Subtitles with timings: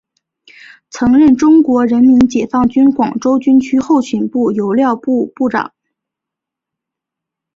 [0.89, 5.75] 曾任中国人民解放军广州军区后勤部油料部部长。